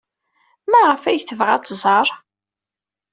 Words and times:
Maɣef 0.71 1.03
ay 1.05 1.19
tebɣa 1.21 1.53
ad 1.57 1.63
tẓer? 1.65 2.07